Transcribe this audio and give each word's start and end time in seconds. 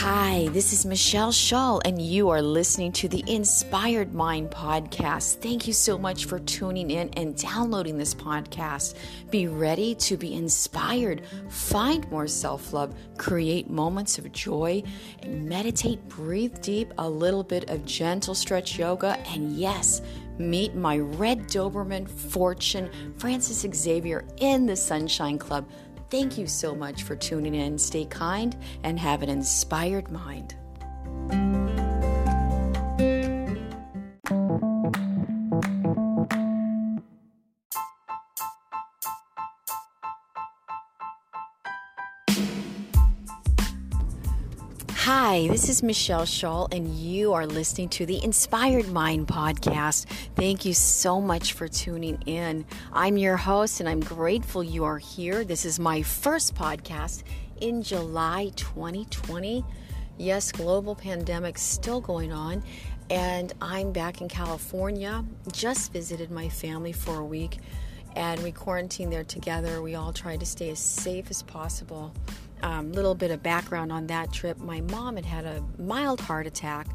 Hi, 0.00 0.48
this 0.52 0.72
is 0.72 0.86
Michelle 0.86 1.32
Shull, 1.32 1.82
and 1.84 2.00
you 2.00 2.28
are 2.28 2.40
listening 2.40 2.92
to 2.92 3.08
the 3.08 3.24
Inspired 3.26 4.14
Mind 4.14 4.48
podcast. 4.48 5.42
Thank 5.42 5.66
you 5.66 5.72
so 5.72 5.98
much 5.98 6.26
for 6.26 6.38
tuning 6.38 6.92
in 6.92 7.08
and 7.14 7.36
downloading 7.36 7.98
this 7.98 8.14
podcast. 8.14 8.94
Be 9.30 9.48
ready 9.48 9.96
to 9.96 10.16
be 10.16 10.34
inspired, 10.34 11.22
find 11.48 12.08
more 12.12 12.28
self 12.28 12.72
love, 12.72 12.94
create 13.16 13.68
moments 13.68 14.18
of 14.18 14.30
joy, 14.30 14.84
and 15.22 15.48
meditate, 15.48 16.06
breathe 16.08 16.62
deep, 16.62 16.92
a 16.98 17.10
little 17.10 17.42
bit 17.42 17.68
of 17.68 17.84
gentle 17.84 18.36
stretch 18.36 18.78
yoga, 18.78 19.18
and 19.26 19.56
yes, 19.56 20.00
meet 20.38 20.76
my 20.76 20.98
Red 20.98 21.48
Doberman 21.48 22.08
Fortune, 22.08 22.88
Francis 23.16 23.66
Xavier 23.74 24.24
in 24.36 24.64
the 24.66 24.76
Sunshine 24.76 25.38
Club. 25.38 25.68
Thank 26.10 26.38
you 26.38 26.46
so 26.46 26.74
much 26.74 27.02
for 27.02 27.16
tuning 27.16 27.54
in. 27.54 27.78
Stay 27.78 28.06
kind 28.06 28.56
and 28.82 28.98
have 28.98 29.22
an 29.22 29.28
inspired 29.28 30.10
mind. 30.10 30.54
Hi, 45.10 45.48
this 45.48 45.70
is 45.70 45.82
Michelle 45.82 46.26
Shull, 46.26 46.68
and 46.70 46.94
you 46.94 47.32
are 47.32 47.46
listening 47.46 47.88
to 47.88 48.04
the 48.04 48.22
Inspired 48.22 48.88
Mind 48.92 49.26
podcast. 49.26 50.04
Thank 50.36 50.66
you 50.66 50.74
so 50.74 51.18
much 51.18 51.54
for 51.54 51.66
tuning 51.66 52.20
in. 52.26 52.66
I'm 52.92 53.16
your 53.16 53.38
host, 53.38 53.80
and 53.80 53.88
I'm 53.88 54.00
grateful 54.00 54.62
you 54.62 54.84
are 54.84 54.98
here. 54.98 55.44
This 55.44 55.64
is 55.64 55.80
my 55.80 56.02
first 56.02 56.54
podcast 56.54 57.22
in 57.62 57.82
July 57.82 58.52
2020. 58.56 59.64
Yes, 60.18 60.52
global 60.52 60.94
pandemic 60.94 61.56
still 61.56 62.02
going 62.02 62.30
on, 62.30 62.62
and 63.08 63.54
I'm 63.62 63.92
back 63.92 64.20
in 64.20 64.28
California. 64.28 65.24
Just 65.50 65.90
visited 65.90 66.30
my 66.30 66.50
family 66.50 66.92
for 66.92 67.20
a 67.20 67.24
week, 67.24 67.60
and 68.14 68.42
we 68.42 68.52
quarantined 68.52 69.10
there 69.10 69.24
together. 69.24 69.80
We 69.80 69.94
all 69.94 70.12
tried 70.12 70.40
to 70.40 70.46
stay 70.46 70.68
as 70.68 70.78
safe 70.78 71.30
as 71.30 71.42
possible 71.42 72.12
um, 72.62 72.92
little 72.92 73.14
bit 73.14 73.30
of 73.30 73.42
background 73.42 73.92
on 73.92 74.06
that 74.08 74.32
trip. 74.32 74.58
My 74.58 74.80
mom 74.82 75.16
had 75.16 75.24
had 75.24 75.44
a 75.44 75.62
mild 75.78 76.20
heart 76.20 76.46
attack 76.46 76.88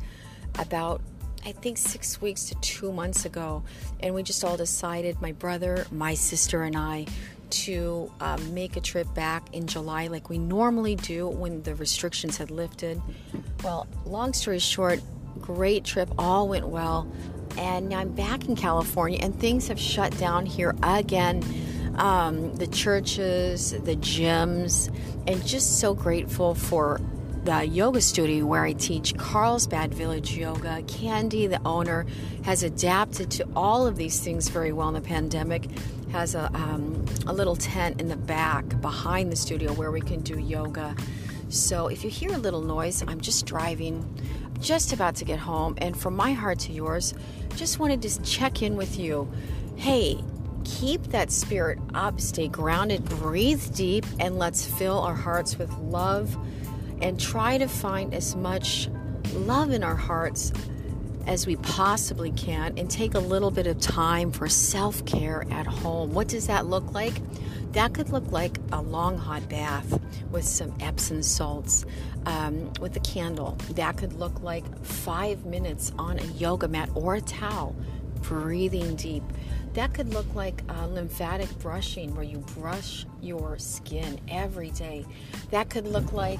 about 0.59 1.02
I 1.45 1.52
think 1.52 1.78
six 1.78 2.22
weeks 2.22 2.45
to 2.45 2.55
two 2.61 2.92
months 2.92 3.25
ago, 3.25 3.64
and 4.00 4.16
we 4.16 4.23
just 4.23 4.45
all 4.45 4.55
decided, 4.55 5.22
my 5.22 5.33
brother, 5.33 5.86
my 5.92 6.14
sister, 6.14 6.64
and 6.64 6.75
I, 6.75 7.05
to 7.50 8.09
um, 8.22 8.53
make 8.53 8.78
a 8.78 8.81
trip 8.81 9.14
back 9.14 9.53
in 9.53 9.67
July 9.67 10.08
like 10.08 10.30
we 10.30 10.38
normally 10.38 10.95
do 10.95 11.28
when 11.28 11.61
the 11.64 11.75
restrictions 11.75 12.38
had 12.38 12.50
lifted. 12.50 13.02
Well, 13.61 13.88
long 14.05 14.31
story 14.33 14.59
short, 14.59 15.02
great 15.39 15.83
trip, 15.83 16.09
all 16.17 16.48
went 16.48 16.67
well, 16.67 17.11
and 17.58 17.89
now 17.89 18.00
I'm 18.00 18.14
back 18.14 18.45
in 18.45 18.55
California, 18.55 19.20
and 19.22 19.38
things 19.38 19.67
have 19.67 19.80
shut 19.80 20.17
down 20.17 20.45
here 20.45 20.75
again 20.81 21.44
um, 21.95 22.55
the 22.55 22.67
churches, 22.67 23.72
the 23.72 23.95
gyms, 23.95 24.94
and 25.27 25.45
just 25.45 25.80
so 25.80 25.94
grateful 25.94 26.55
for 26.55 26.99
the 27.44 27.66
yoga 27.66 27.99
studio 27.99 28.45
where 28.45 28.63
I 28.63 28.72
teach 28.72 29.17
Carlsbad 29.17 29.94
Village 29.94 30.38
Yoga. 30.38 30.81
Candy, 30.88 31.47
the 31.47 31.61
owner, 31.66 32.05
has 32.44 32.64
adapted 32.64 33.31
to 33.31 33.47
all 33.55 33.86
of 33.86 33.97
these 33.97 34.21
things 34.21 34.47
very 34.47 34.71
well 34.71 34.88
in 34.88 34.94
the 34.94 35.02
pandemic. 35.02 35.67
Has 36.11 36.36
a, 36.36 36.45
um, 36.53 37.05
a 37.27 37.33
little 37.33 37.55
tent 37.55 37.99
in 37.99 38.08
the 38.08 38.16
back 38.16 38.80
behind 38.81 39.31
the 39.31 39.36
studio 39.36 39.73
where 39.73 39.91
we 39.91 39.99
can 39.99 40.21
do 40.21 40.39
yoga. 40.39 40.95
So 41.49 41.88
if 41.88 42.03
you 42.03 42.09
hear 42.09 42.31
a 42.33 42.38
little 42.38 42.61
noise, 42.61 43.03
I'm 43.08 43.19
just 43.19 43.45
driving, 43.45 44.05
just 44.59 44.94
about 44.94 45.16
to 45.16 45.25
get 45.25 45.39
home, 45.39 45.75
and 45.80 45.97
from 45.97 46.16
my 46.16 46.31
heart 46.31 46.59
to 46.59 46.71
yours, 46.71 47.14
just 47.55 47.77
wanted 47.77 48.02
to 48.04 48.23
check 48.23 48.61
in 48.61 48.77
with 48.77 48.98
you. 48.98 49.30
Hey, 49.75 50.23
keep 50.63 51.03
that 51.07 51.31
spirit 51.31 51.79
up, 51.93 52.19
stay 52.19 52.47
grounded, 52.47 53.03
breathe 53.05 53.73
deep, 53.75 54.05
and 54.19 54.37
let's 54.37 54.65
fill 54.65 54.99
our 54.99 55.15
hearts 55.15 55.57
with 55.57 55.71
love 55.77 56.37
and 57.01 57.19
try 57.19 57.57
to 57.57 57.67
find 57.67 58.13
as 58.13 58.35
much 58.35 58.89
love 59.33 59.71
in 59.71 59.83
our 59.83 59.95
hearts 59.95 60.51
as 61.25 61.47
we 61.47 61.55
possibly 61.57 62.31
can 62.31 62.77
and 62.77 62.89
take 62.89 63.13
a 63.13 63.19
little 63.19 63.51
bit 63.51 63.67
of 63.67 63.79
time 63.79 64.31
for 64.31 64.47
self 64.47 65.05
care 65.05 65.45
at 65.51 65.65
home. 65.65 66.13
What 66.13 66.27
does 66.27 66.47
that 66.47 66.65
look 66.65 66.93
like? 66.93 67.13
That 67.73 67.93
could 67.93 68.09
look 68.09 68.31
like 68.31 68.59
a 68.71 68.81
long 68.81 69.17
hot 69.17 69.47
bath 69.49 69.99
with 70.31 70.43
some 70.43 70.73
Epsom 70.80 71.23
salts, 71.23 71.85
um, 72.25 72.71
with 72.80 72.95
a 72.95 72.99
candle. 72.99 73.57
That 73.71 73.97
could 73.97 74.13
look 74.13 74.43
like 74.43 74.63
five 74.85 75.45
minutes 75.45 75.91
on 75.97 76.19
a 76.19 76.25
yoga 76.25 76.67
mat 76.67 76.89
or 76.93 77.15
a 77.15 77.21
towel, 77.21 77.75
breathing 78.21 78.95
deep. 78.95 79.23
That 79.73 79.94
could 79.94 80.14
look 80.14 80.34
like 80.36 80.61
lymphatic 80.94 81.50
brushing, 81.60 82.16
where 82.16 82.23
you 82.23 82.38
brush 82.60 83.06
your 83.22 83.58
skin 83.58 84.20
every 84.28 84.70
day. 84.72 85.06
That 85.50 85.70
could 85.70 85.88
look 85.88 86.14
like 86.14 86.39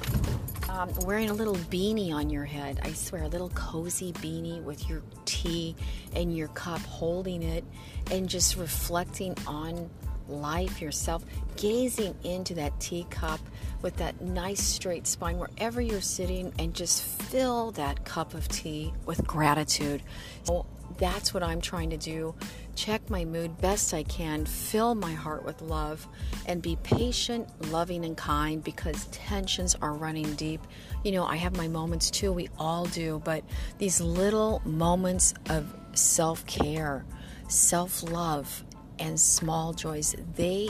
um, 0.70 0.92
wearing 1.02 1.30
a 1.30 1.34
little 1.34 1.56
beanie 1.56 2.14
on 2.14 2.30
your 2.30 2.46
head. 2.46 2.80
I 2.84 2.94
swear, 2.94 3.24
a 3.24 3.28
little 3.28 3.50
cozy 3.50 4.14
beanie 4.14 4.62
with 4.64 4.88
your 4.88 5.02
tea 5.26 5.76
and 6.16 6.36
your 6.36 6.50
cup, 6.50 6.82
holding 6.82 7.42
it 7.42 7.64
and 8.12 8.30
just 8.30 8.56
reflecting 8.58 9.36
on 9.48 9.90
life 10.28 10.82
yourself, 10.82 11.26
gazing 11.58 12.16
into 12.24 12.54
that 12.56 12.80
teacup 12.80 13.40
with 13.82 13.98
that 13.98 14.22
nice 14.22 14.62
straight 14.62 15.06
spine 15.08 15.38
wherever 15.38 15.82
you're 15.82 16.02
sitting, 16.02 16.54
and 16.60 16.74
just 16.74 17.04
fill 17.04 17.72
that 17.72 18.06
cup 18.06 18.34
of 18.34 18.48
tea 18.48 18.94
with 19.06 19.26
gratitude. 19.26 20.02
So 20.44 20.66
that's 20.98 21.34
what 21.34 21.44
I'm 21.44 21.60
trying 21.60 21.90
to 21.90 21.98
do 21.98 22.36
check 22.76 23.10
my 23.10 23.26
mood 23.26 23.58
best 23.60 23.94
I 23.94 24.04
can, 24.04 24.46
fill 24.46 24.96
my 24.96 25.14
heart 25.14 25.46
with 25.46 25.62
love, 25.62 26.08
and 26.46 26.62
be 26.62 26.76
patient, 26.78 27.48
loving, 27.72 28.06
and 28.06 28.18
kind 28.18 28.64
because 28.64 29.06
tensions 29.08 29.76
are 29.76 29.94
running 29.94 30.34
deep. 30.36 30.62
You 31.04 31.12
know, 31.12 31.26
I 31.26 31.36
have 31.36 31.56
my 31.58 31.68
moments 31.68 32.10
too, 32.10 32.32
we 32.32 32.50
all 32.58 32.86
do, 32.86 33.22
but 33.24 33.44
these 33.78 34.02
little 34.02 34.62
moments 34.66 35.34
of 35.50 35.74
self 35.94 36.46
care, 36.46 37.06
self 37.48 38.04
love, 38.04 38.64
and 39.00 39.20
small 39.20 39.74
joys, 39.74 40.16
they 40.36 40.70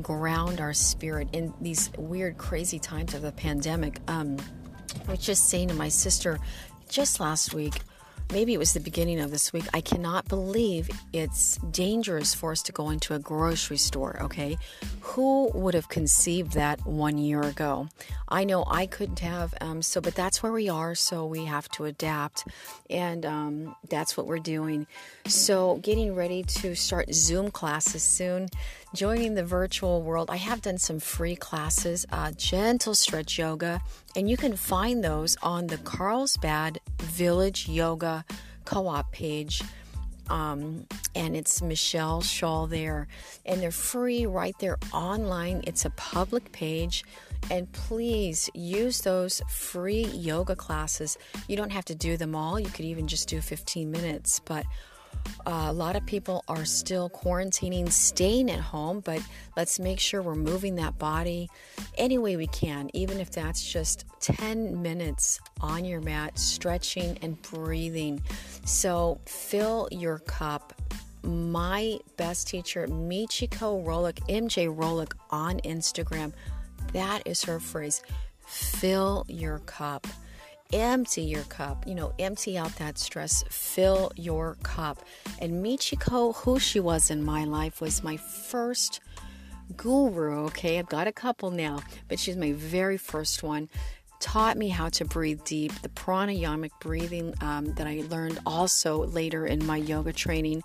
ground 0.00 0.60
our 0.60 0.72
spirit 0.72 1.28
in 1.32 1.52
these 1.60 1.90
weird, 1.98 2.38
crazy 2.38 2.78
times 2.78 3.14
of 3.14 3.22
the 3.22 3.32
pandemic. 3.32 4.00
Um, 4.08 4.36
I 5.06 5.12
was 5.12 5.20
just 5.20 5.48
saying 5.48 5.68
to 5.68 5.74
my 5.74 5.88
sister 5.88 6.38
just 6.88 7.20
last 7.20 7.54
week, 7.54 7.82
maybe 8.32 8.54
it 8.54 8.58
was 8.58 8.72
the 8.72 8.80
beginning 8.80 9.20
of 9.20 9.30
this 9.30 9.52
week. 9.52 9.64
I 9.74 9.80
cannot 9.80 10.26
believe 10.28 10.88
it's 11.12 11.58
dangerous 11.70 12.34
for 12.34 12.52
us 12.52 12.62
to 12.62 12.72
go 12.72 12.90
into 12.90 13.14
a 13.14 13.18
grocery 13.18 13.76
store, 13.76 14.18
okay? 14.22 14.56
Who 15.00 15.50
would 15.54 15.74
have 15.74 15.88
conceived 15.88 16.52
that 16.52 16.84
one 16.86 17.18
year 17.18 17.42
ago? 17.42 17.88
I 18.28 18.44
know 18.44 18.64
I 18.66 18.86
couldn't 18.86 19.18
have, 19.18 19.54
um, 19.60 19.82
so, 19.82 20.00
but 20.00 20.14
that's 20.14 20.42
where 20.42 20.52
we 20.52 20.68
are, 20.68 20.94
so 20.94 21.26
we 21.26 21.44
have 21.44 21.68
to 21.72 21.84
adapt, 21.84 22.48
and 22.88 23.26
um, 23.26 23.76
that's 23.90 24.16
what 24.16 24.26
we're 24.26 24.38
doing. 24.38 24.86
So, 25.26 25.76
getting 25.82 26.14
ready 26.14 26.42
to 26.42 26.74
start 26.74 27.12
Zoom 27.12 27.50
classes 27.50 28.02
soon 28.02 28.48
joining 28.94 29.34
the 29.34 29.44
virtual 29.44 30.02
world. 30.02 30.28
I 30.30 30.36
have 30.36 30.60
done 30.60 30.78
some 30.78 31.00
free 31.00 31.36
classes, 31.36 32.04
uh, 32.12 32.32
gentle 32.32 32.94
stretch 32.94 33.38
yoga, 33.38 33.80
and 34.14 34.28
you 34.28 34.36
can 34.36 34.56
find 34.56 35.02
those 35.02 35.36
on 35.42 35.68
the 35.68 35.78
Carlsbad 35.78 36.78
Village 36.98 37.68
Yoga 37.68 38.21
co 38.64 38.86
op 38.88 39.12
page. 39.12 39.62
Um, 40.30 40.86
and 41.14 41.36
it's 41.36 41.60
Michelle 41.60 42.22
Shull 42.22 42.66
there, 42.66 43.08
and 43.44 43.60
they're 43.60 43.70
free 43.70 44.24
right 44.24 44.54
there 44.60 44.78
online. 44.92 45.62
It's 45.66 45.84
a 45.84 45.90
public 45.90 46.52
page, 46.52 47.04
and 47.50 47.70
please 47.72 48.48
use 48.54 49.00
those 49.00 49.42
free 49.48 50.04
yoga 50.04 50.56
classes. 50.56 51.18
You 51.48 51.56
don't 51.56 51.72
have 51.72 51.84
to 51.86 51.94
do 51.94 52.16
them 52.16 52.34
all, 52.34 52.58
you 52.58 52.70
could 52.70 52.84
even 52.84 53.08
just 53.08 53.28
do 53.28 53.40
15 53.40 53.90
minutes, 53.90 54.40
but 54.40 54.64
uh, 55.46 55.66
a 55.68 55.72
lot 55.72 55.96
of 55.96 56.06
people 56.06 56.44
are 56.48 56.64
still 56.64 57.10
quarantining, 57.10 57.90
staying 57.90 58.50
at 58.50 58.60
home, 58.60 59.00
but 59.00 59.20
let's 59.56 59.78
make 59.80 59.98
sure 59.98 60.22
we're 60.22 60.34
moving 60.34 60.76
that 60.76 60.98
body 60.98 61.48
any 61.98 62.18
way 62.18 62.36
we 62.36 62.46
can, 62.48 62.90
even 62.94 63.18
if 63.18 63.30
that's 63.30 63.64
just 63.64 64.04
10 64.20 64.80
minutes 64.82 65.40
on 65.60 65.84
your 65.84 66.00
mat, 66.00 66.38
stretching 66.38 67.18
and 67.22 67.40
breathing. 67.42 68.22
So 68.64 69.20
fill 69.26 69.88
your 69.90 70.18
cup. 70.20 70.74
My 71.24 71.98
best 72.16 72.48
teacher, 72.48 72.86
Michiko 72.88 73.84
Rolick, 73.84 74.18
MJ 74.28 74.74
Rolick 74.74 75.12
on 75.30 75.58
Instagram, 75.60 76.32
that 76.92 77.22
is 77.26 77.42
her 77.44 77.58
phrase 77.58 78.02
fill 78.46 79.24
your 79.28 79.60
cup 79.60 80.06
empty 80.72 81.22
your 81.22 81.44
cup, 81.44 81.86
you 81.86 81.94
know, 81.94 82.12
empty 82.18 82.56
out 82.56 82.74
that 82.76 82.98
stress, 82.98 83.44
fill 83.48 84.12
your 84.16 84.56
cup. 84.62 85.04
And 85.38 85.64
Michiko, 85.64 86.34
who 86.36 86.58
she 86.58 86.80
was 86.80 87.10
in 87.10 87.24
my 87.24 87.44
life, 87.44 87.80
was 87.80 88.02
my 88.02 88.16
first 88.16 89.00
guru, 89.76 90.46
okay? 90.46 90.78
I've 90.78 90.88
got 90.88 91.06
a 91.06 91.12
couple 91.12 91.50
now, 91.50 91.80
but 92.08 92.18
she's 92.18 92.36
my 92.36 92.52
very 92.52 92.96
first 92.96 93.42
one 93.42 93.68
taught 94.22 94.56
me 94.56 94.68
how 94.68 94.88
to 94.88 95.04
breathe 95.04 95.42
deep, 95.44 95.72
the 95.82 95.88
pranayamic 95.88 96.70
breathing 96.80 97.34
um, 97.40 97.74
that 97.74 97.88
I 97.88 98.04
learned 98.08 98.38
also 98.46 99.04
later 99.06 99.44
in 99.46 99.66
my 99.66 99.76
yoga 99.76 100.12
training. 100.12 100.62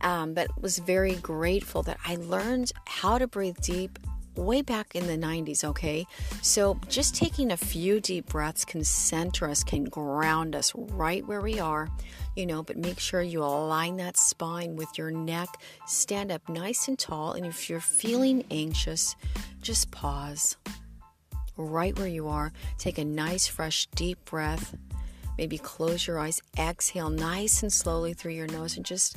Um, 0.00 0.32
but 0.32 0.48
was 0.62 0.78
very 0.78 1.16
grateful 1.16 1.82
that 1.82 1.98
I 2.06 2.14
learned 2.16 2.72
how 2.86 3.18
to 3.18 3.26
breathe 3.26 3.56
deep 3.60 3.98
way 4.40 4.62
back 4.62 4.94
in 4.94 5.06
the 5.06 5.16
90s, 5.16 5.62
okay? 5.64 6.06
So 6.42 6.78
just 6.88 7.14
taking 7.14 7.52
a 7.52 7.56
few 7.56 8.00
deep 8.00 8.26
breaths 8.26 8.64
can 8.64 8.82
center 8.84 9.48
us, 9.48 9.62
can 9.62 9.84
ground 9.84 10.56
us 10.56 10.72
right 10.74 11.26
where 11.26 11.40
we 11.40 11.60
are, 11.60 11.88
you 12.36 12.46
know, 12.46 12.62
but 12.62 12.76
make 12.76 12.98
sure 12.98 13.22
you 13.22 13.42
align 13.42 13.96
that 13.98 14.16
spine 14.16 14.76
with 14.76 14.96
your 14.96 15.10
neck, 15.10 15.48
stand 15.86 16.32
up 16.32 16.48
nice 16.48 16.88
and 16.88 16.98
tall, 16.98 17.32
and 17.32 17.46
if 17.46 17.68
you're 17.68 17.80
feeling 17.80 18.44
anxious, 18.50 19.14
just 19.60 19.90
pause 19.90 20.56
right 21.56 21.96
where 21.98 22.08
you 22.08 22.28
are. 22.28 22.52
Take 22.78 22.98
a 22.98 23.04
nice, 23.04 23.46
fresh, 23.46 23.86
deep 23.94 24.24
breath. 24.24 24.74
Maybe 25.38 25.58
close 25.58 26.06
your 26.06 26.18
eyes, 26.18 26.42
exhale 26.58 27.10
nice 27.10 27.62
and 27.62 27.72
slowly 27.72 28.12
through 28.14 28.32
your 28.32 28.46
nose, 28.46 28.76
and 28.76 28.84
just 28.84 29.16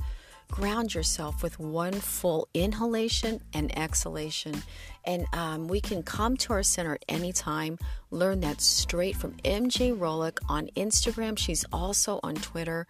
ground 0.54 0.94
yourself 0.94 1.42
with 1.42 1.58
one 1.58 1.94
full 1.94 2.48
inhalation 2.54 3.42
and 3.56 3.76
exhalation. 3.76 4.54
And 5.04 5.26
um, 5.34 5.68
we 5.68 5.82
can 5.82 6.04
come 6.04 6.38
to 6.38 6.54
our 6.54 6.62
center 6.62 6.94
at 6.94 7.06
any 7.10 7.34
time. 7.34 7.80
Learn 8.12 8.40
that 8.42 8.62
straight 8.62 9.16
from 9.16 9.32
MJ 9.38 9.98
Rolick 9.98 10.38
on 10.48 10.70
Instagram. 10.76 11.40
She's 11.40 11.66
also 11.74 12.20
on 12.22 12.36
Twitter. 12.36 12.86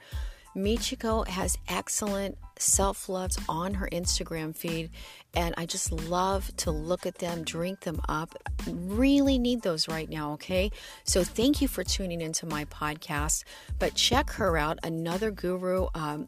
Michiko 0.58 1.26
has 1.26 1.58
excellent 1.70 2.38
self 2.60 3.08
loves 3.08 3.40
on 3.48 3.76
her 3.76 3.88
Instagram 3.94 4.54
feed, 4.54 4.90
and 5.34 5.56
I 5.58 5.66
just 5.66 5.90
love 5.90 6.52
to 6.58 6.70
look 6.70 7.06
at 7.06 7.20
them, 7.20 7.46
drink 7.46 7.80
them 7.80 8.02
up. 8.10 8.36
Really 8.68 9.40
need 9.40 9.62
those 9.62 9.88
right 9.88 10.10
now, 10.10 10.34
okay? 10.34 10.70
So 11.06 11.24
thank 11.24 11.62
you 11.62 11.70
for 11.70 11.86
tuning 11.86 12.20
into 12.20 12.46
my 12.46 12.66
podcast, 12.66 13.46
but 13.80 13.96
check 13.96 14.30
her 14.32 14.58
out, 14.58 14.80
another 14.84 15.32
guru. 15.32 15.88
Um, 15.96 16.28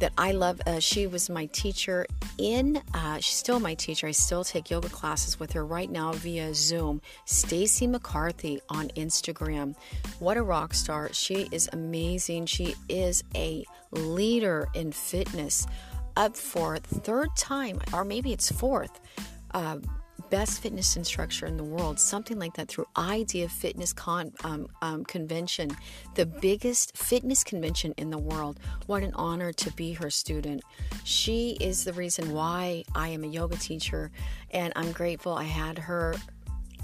that 0.00 0.12
I 0.18 0.32
love. 0.32 0.60
Uh, 0.66 0.78
she 0.78 1.06
was 1.06 1.30
my 1.30 1.46
teacher 1.46 2.06
in, 2.38 2.80
uh, 2.94 3.16
she's 3.18 3.36
still 3.36 3.60
my 3.60 3.74
teacher. 3.74 4.06
I 4.06 4.12
still 4.12 4.44
take 4.44 4.70
yoga 4.70 4.88
classes 4.88 5.38
with 5.38 5.52
her 5.52 5.64
right 5.64 5.90
now 5.90 6.12
via 6.12 6.54
Zoom. 6.54 7.00
Stacy 7.24 7.86
McCarthy 7.86 8.60
on 8.68 8.88
Instagram. 8.96 9.74
What 10.18 10.36
a 10.36 10.42
rock 10.42 10.74
star. 10.74 11.12
She 11.12 11.48
is 11.50 11.68
amazing. 11.72 12.46
She 12.46 12.74
is 12.88 13.22
a 13.34 13.64
leader 13.90 14.68
in 14.74 14.92
fitness 14.92 15.66
up 16.16 16.36
for 16.36 16.78
third 16.78 17.28
time, 17.36 17.80
or 17.92 18.04
maybe 18.04 18.32
it's 18.32 18.50
fourth. 18.50 19.00
Uh, 19.52 19.78
best 20.32 20.62
fitness 20.62 20.96
instructor 20.96 21.44
in 21.44 21.58
the 21.58 21.62
world, 21.62 22.00
something 22.00 22.38
like 22.38 22.54
that, 22.54 22.66
through 22.66 22.86
Idea 22.96 23.50
Fitness 23.50 23.92
Con, 23.92 24.32
um, 24.44 24.66
um, 24.80 25.04
Convention, 25.04 25.70
the 26.14 26.24
biggest 26.24 26.96
fitness 26.96 27.44
convention 27.44 27.92
in 27.98 28.08
the 28.08 28.16
world. 28.16 28.58
What 28.86 29.02
an 29.02 29.12
honor 29.12 29.52
to 29.52 29.70
be 29.72 29.92
her 29.92 30.08
student. 30.08 30.62
She 31.04 31.58
is 31.60 31.84
the 31.84 31.92
reason 31.92 32.32
why 32.32 32.84
I 32.94 33.08
am 33.08 33.24
a 33.24 33.26
yoga 33.26 33.58
teacher, 33.58 34.10
and 34.52 34.72
I'm 34.74 34.92
grateful 34.92 35.34
I 35.34 35.44
had 35.44 35.76
her 35.76 36.14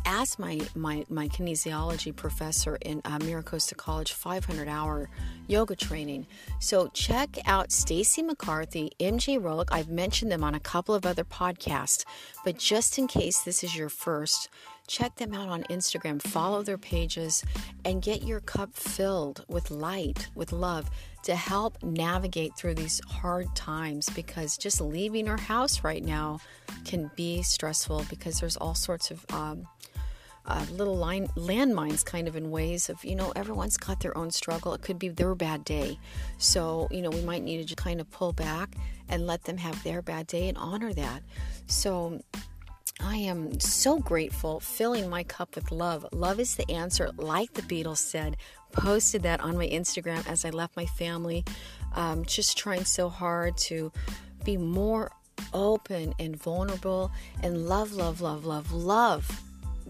as 0.08 0.38
my, 0.38 0.58
my, 0.74 1.04
my 1.10 1.28
kinesiology 1.28 2.16
professor 2.16 2.76
in 2.76 3.02
uh, 3.04 3.18
Miracosta 3.18 3.76
College 3.76 4.14
500 4.14 4.66
hour 4.66 5.10
yoga 5.48 5.76
training. 5.76 6.26
So 6.60 6.88
check 6.94 7.36
out 7.44 7.70
Stacy 7.70 8.22
McCarthy, 8.22 8.90
MJ 8.98 9.38
Rolick. 9.38 9.68
I've 9.70 9.90
mentioned 9.90 10.32
them 10.32 10.42
on 10.42 10.54
a 10.54 10.60
couple 10.60 10.94
of 10.94 11.04
other 11.04 11.24
podcasts, 11.24 12.06
but 12.42 12.56
just 12.56 12.98
in 12.98 13.06
case 13.06 13.40
this 13.40 13.62
is 13.62 13.76
your 13.76 13.90
first, 13.90 14.48
check 14.86 15.14
them 15.16 15.34
out 15.34 15.50
on 15.50 15.62
Instagram, 15.64 16.22
follow 16.22 16.62
their 16.62 16.78
pages, 16.78 17.44
and 17.84 18.00
get 18.00 18.22
your 18.22 18.40
cup 18.40 18.74
filled 18.74 19.44
with 19.46 19.70
light, 19.70 20.30
with 20.34 20.52
love 20.52 20.88
to 21.24 21.36
help 21.36 21.82
navigate 21.82 22.56
through 22.56 22.74
these 22.74 23.00
hard 23.06 23.54
times 23.54 24.08
because 24.10 24.56
just 24.56 24.80
leaving 24.80 25.28
our 25.28 25.36
house 25.36 25.84
right 25.84 26.02
now 26.02 26.40
can 26.86 27.10
be 27.16 27.42
stressful 27.42 28.06
because 28.08 28.40
there's 28.40 28.56
all 28.56 28.74
sorts 28.74 29.10
of 29.10 29.26
um, 29.30 29.66
uh, 30.48 30.64
little 30.72 30.96
line 30.96 31.28
landmines 31.36 32.04
kind 32.04 32.26
of 32.26 32.34
in 32.34 32.50
ways 32.50 32.88
of 32.88 33.04
you 33.04 33.14
know 33.14 33.32
everyone's 33.36 33.76
got 33.76 34.00
their 34.00 34.16
own 34.16 34.30
struggle 34.30 34.72
it 34.72 34.82
could 34.82 34.98
be 34.98 35.08
their 35.08 35.34
bad 35.34 35.64
day 35.64 35.98
so 36.38 36.88
you 36.90 37.02
know 37.02 37.10
we 37.10 37.22
might 37.22 37.42
need 37.42 37.58
to 37.58 37.64
just 37.64 37.76
kind 37.76 38.00
of 38.00 38.10
pull 38.10 38.32
back 38.32 38.74
and 39.08 39.26
let 39.26 39.44
them 39.44 39.58
have 39.58 39.80
their 39.84 40.02
bad 40.02 40.26
day 40.26 40.48
and 40.48 40.56
honor 40.58 40.92
that 40.92 41.22
so 41.66 42.20
I 43.00 43.14
am 43.14 43.60
so 43.60 44.00
grateful, 44.00 44.58
filling 44.58 45.08
my 45.08 45.22
cup 45.22 45.54
with 45.54 45.70
love. 45.70 46.04
Love 46.10 46.40
is 46.40 46.56
the 46.56 46.68
answer, 46.68 47.12
like 47.16 47.54
the 47.54 47.62
Beatles 47.62 47.98
said. 47.98 48.36
Posted 48.72 49.22
that 49.22 49.40
on 49.40 49.56
my 49.56 49.68
Instagram 49.68 50.26
as 50.28 50.44
I 50.44 50.50
left 50.50 50.76
my 50.76 50.86
family. 50.86 51.44
Um, 51.94 52.24
just 52.24 52.58
trying 52.58 52.84
so 52.84 53.08
hard 53.08 53.56
to 53.58 53.92
be 54.42 54.56
more 54.56 55.12
open 55.54 56.12
and 56.18 56.34
vulnerable 56.34 57.12
and 57.40 57.68
love, 57.68 57.92
love, 57.92 58.20
love, 58.20 58.44
love, 58.44 58.72
love 58.72 59.47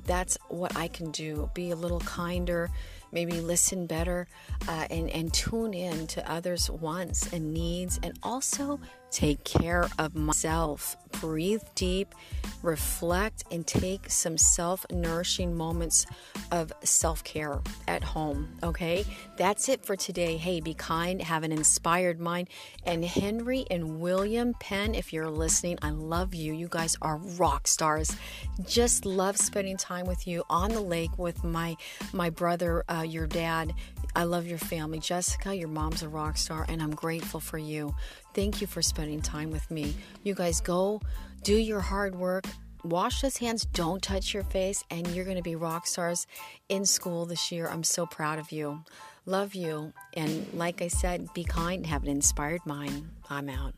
that's 0.08 0.37
what 0.49 0.76
I 0.76 0.88
can 0.88 1.12
do. 1.12 1.49
Be 1.55 1.70
a 1.70 1.76
little 1.76 2.00
kinder, 2.00 2.70
maybe 3.12 3.40
listen 3.40 3.87
better, 3.87 4.26
uh, 4.66 4.87
and, 4.90 5.08
and 5.10 5.32
tune 5.32 5.75
in 5.75 6.08
to 6.08 6.31
others' 6.31 6.69
wants 6.69 7.32
and 7.32 7.52
needs, 7.52 8.00
and 8.02 8.19
also 8.22 8.81
take 9.10 9.44
care 9.44 9.88
of 9.99 10.14
myself. 10.14 10.96
Breathe 11.20 11.62
deep, 11.75 12.14
reflect, 12.62 13.44
and 13.50 13.66
take 13.66 14.10
some 14.10 14.37
self 14.37 14.84
nourishing 14.90 15.56
moments 15.56 16.06
of 16.52 16.72
self 16.84 17.25
care 17.25 17.60
at 17.87 18.05
home. 18.05 18.49
Okay, 18.62 19.05
that's 19.37 19.69
it 19.69 19.84
for 19.84 19.96
today. 19.96 20.37
Hey, 20.37 20.60
be 20.60 20.75
kind, 20.75 21.22
have 21.22 21.44
an 21.44 21.52
inspired 21.52 22.20
mind. 22.20 22.49
And 22.84 23.05
Henry 23.05 23.64
and 23.70 24.00
William 24.00 24.55
Penn, 24.60 24.94
if 24.94 25.12
you're 25.12 25.31
listening, 25.31 25.78
I 25.82 25.90
love 25.90 26.34
you. 26.34 26.52
You 26.52 26.69
guys 26.69 26.96
are 27.02 27.16
rock 27.16 27.66
stars. 27.66 28.14
Just 28.66 29.04
love 29.04 29.37
spending 29.37 29.76
time 29.76 30.06
with 30.06 30.26
you 30.26 30.44
on 30.50 30.70
the 30.70 30.81
lake 30.81 31.16
with 31.19 31.43
my 31.44 31.76
my 32.12 32.31
brother, 32.31 32.84
uh, 32.88 33.02
your 33.02 33.26
dad. 33.26 33.75
I 34.18 34.24
love 34.24 34.48
your 34.48 34.58
family. 34.58 34.98
Jessica, 34.98 35.54
your 35.54 35.68
mom's 35.68 36.02
a 36.02 36.08
rock 36.08 36.38
star, 36.38 36.66
and 36.68 36.82
I'm 36.82 36.90
grateful 36.90 37.38
for 37.38 37.56
you. 37.56 37.94
Thank 38.34 38.60
you 38.60 38.66
for 38.66 38.82
spending 38.82 39.22
time 39.22 39.52
with 39.52 39.70
me. 39.70 39.94
You 40.24 40.34
guys 40.34 40.60
go 40.60 41.00
do 41.44 41.54
your 41.54 41.78
hard 41.78 42.16
work. 42.16 42.44
Wash 42.82 43.22
those 43.22 43.36
hands, 43.36 43.64
don't 43.66 44.02
touch 44.02 44.34
your 44.34 44.42
face, 44.42 44.82
and 44.90 45.06
you're 45.14 45.24
going 45.24 45.36
to 45.36 45.42
be 45.44 45.54
rock 45.54 45.86
stars 45.86 46.26
in 46.68 46.84
school 46.84 47.26
this 47.26 47.52
year. 47.52 47.68
I'm 47.68 47.84
so 47.84 48.06
proud 48.06 48.40
of 48.40 48.50
you. 48.50 48.82
Love 49.25 49.54
you. 49.54 49.92
And 50.14 50.52
like 50.52 50.82
I 50.82 50.88
said, 50.88 51.32
be 51.32 51.44
kind, 51.44 51.87
have 51.87 52.02
an 52.02 52.08
inspired 52.08 52.66
mind. 52.66 53.10
I'm 53.30 53.48
out. 53.48 53.77